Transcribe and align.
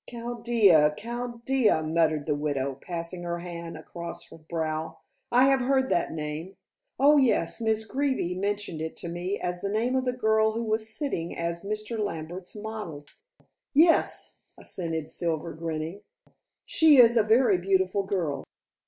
"Chaldea! 0.09 0.95
Chaldea!" 0.97 1.83
muttered 1.83 2.25
the 2.25 2.33
widow, 2.33 2.73
passing 2.73 3.21
her 3.21 3.37
hand 3.37 3.77
across 3.77 4.27
her 4.31 4.39
brow. 4.39 4.97
"I 5.31 5.45
have 5.45 5.59
heard 5.59 5.89
that 5.91 6.11
name. 6.11 6.55
Oh, 6.99 7.17
yes. 7.17 7.61
Miss 7.61 7.85
Greeby 7.85 8.33
mentioned 8.33 8.81
it 8.81 8.95
to 8.95 9.07
me 9.07 9.39
as 9.39 9.61
the 9.61 9.69
name 9.69 9.95
of 9.95 10.07
a 10.07 10.11
girl 10.13 10.53
who 10.53 10.63
was 10.63 10.89
sitting 10.89 11.37
as 11.37 11.63
Mr. 11.63 11.99
Lambert's 11.99 12.55
model." 12.55 13.05
"Yes," 13.75 14.33
assented 14.57 15.07
Silver, 15.07 15.53
grinning. 15.53 16.01
"She 16.65 16.97
is 16.97 17.15
a 17.15 17.21
very 17.21 17.59
beautiful 17.59 18.01
girl." 18.01 18.43